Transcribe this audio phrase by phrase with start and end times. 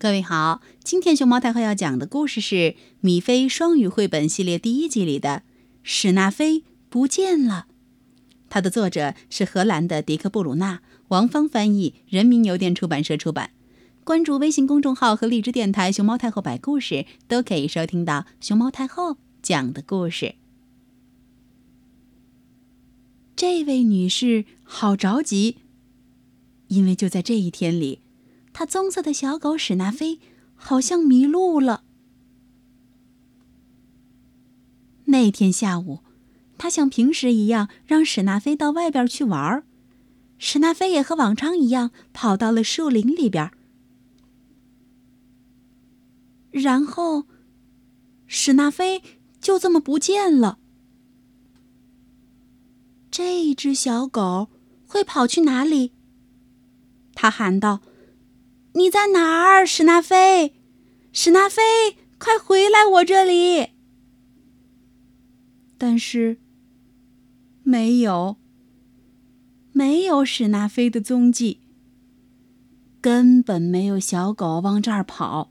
[0.00, 2.54] 各位好，今天熊猫太后要讲的故事是
[3.00, 5.42] 《米菲双语绘本系列》第一集里的
[5.82, 7.66] 《史纳菲不见了》。
[8.48, 13.50] 它的作者是荷兰的迪克·布鲁纳，王芳翻译，人民邮电出版社出版。
[14.04, 20.36] 关注微信公众号和荔枝电台“熊猫太后摆故事”，都可以收听到熊猫太后讲的故事。
[23.34, 25.56] 这位女士好着急，
[26.68, 28.02] 因为就在这一天里。
[28.58, 30.18] 他棕色的小狗史纳菲
[30.56, 31.84] 好像迷路了。
[35.04, 36.00] 那天下午，
[36.58, 39.62] 他像平时一样让史纳菲到外边去玩儿。
[40.38, 43.52] 史纳菲也和往常一样跑到了树林里边。
[46.50, 47.26] 然后，
[48.26, 49.04] 史纳菲
[49.40, 50.58] 就这么不见了。
[53.08, 54.48] 这只小狗
[54.88, 55.92] 会跑去哪里？
[57.14, 57.82] 他喊道。
[58.78, 60.54] 你在哪儿，史纳菲？
[61.12, 63.70] 史纳菲，快回来我这里！
[65.76, 66.38] 但是，
[67.64, 68.36] 没有，
[69.72, 71.58] 没有史纳菲的踪迹。
[73.00, 75.50] 根本没有小狗往这儿跑。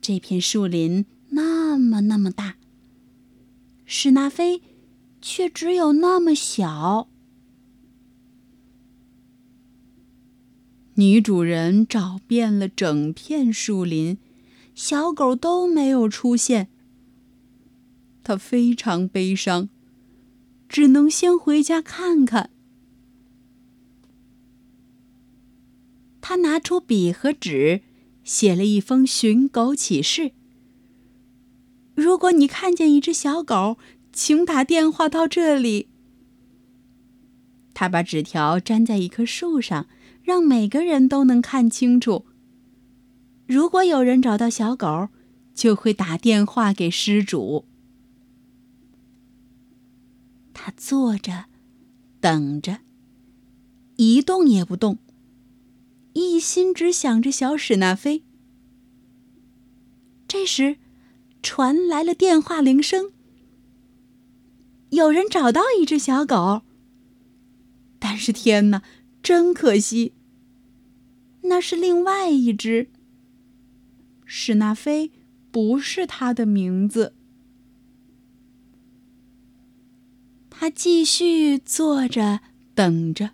[0.00, 2.56] 这片树林那么那么大，
[3.84, 4.60] 史纳菲
[5.22, 7.08] 却只有那么小。
[10.98, 14.18] 女主人找遍了整片树林，
[14.74, 16.70] 小狗都没有出现。
[18.24, 19.68] 她非常悲伤，
[20.68, 22.50] 只能先回家看看。
[26.20, 27.82] 她拿出笔和纸，
[28.24, 30.32] 写了一封寻狗启事。
[31.94, 33.78] 如果你看见一只小狗，
[34.12, 35.86] 请打电话到这里。
[37.72, 39.86] 她把纸条粘在一棵树上。
[40.28, 42.26] 让每个人都能看清楚。
[43.46, 45.08] 如果有人找到小狗，
[45.54, 47.64] 就会打电话给失主。
[50.52, 51.46] 他坐着，
[52.20, 52.80] 等着，
[53.96, 54.98] 一动也不动，
[56.12, 58.22] 一心只想着小史纳菲。
[60.28, 60.76] 这时，
[61.42, 63.12] 传来了电话铃声。
[64.90, 66.60] 有人找到一只小狗，
[67.98, 68.82] 但是天哪，
[69.22, 70.12] 真可惜！
[71.42, 72.90] 那是另外一只。
[74.24, 75.10] 史纳菲
[75.50, 77.14] 不是他的名字。
[80.50, 82.40] 他继续坐着
[82.74, 83.30] 等着，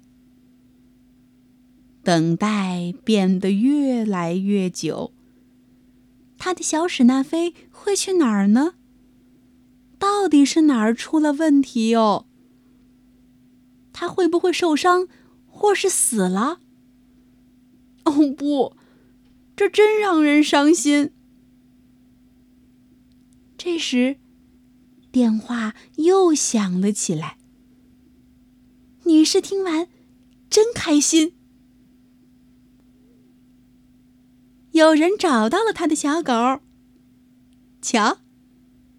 [2.03, 5.13] 等待变得越来越久。
[6.37, 8.75] 他的小史纳菲会去哪儿呢？
[9.99, 12.27] 到底是哪儿出了问题哦？
[13.95, 15.09] 他会不会受伤，
[15.47, 16.61] 或是死了？
[18.05, 18.77] 哦不，
[19.57, 21.11] 这真让人伤心。
[23.57, 24.19] 这时，
[25.11, 27.39] 电话又响了起来。
[29.05, 29.89] 女士听完，
[30.51, 31.35] 真开心。
[34.73, 36.33] 有人找到了他的小狗。
[37.81, 38.19] 瞧，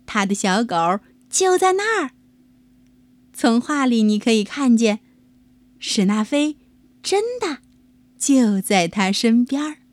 [0.05, 0.75] 他的小狗
[1.29, 2.11] 就在那儿。
[3.33, 5.01] 从画里你可以看见，
[5.77, 6.57] 史纳菲
[7.03, 7.64] 真的。
[8.17, 9.84] 就在他身边儿。